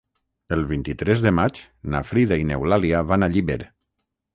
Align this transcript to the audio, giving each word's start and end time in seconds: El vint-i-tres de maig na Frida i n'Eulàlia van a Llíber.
El 0.55 0.63
vint-i-tres 0.71 1.21
de 1.27 1.33
maig 1.41 1.61
na 1.95 2.03
Frida 2.13 2.43
i 2.45 2.49
n'Eulàlia 2.49 3.07
van 3.15 3.29
a 3.29 3.35
Llíber. 3.37 3.65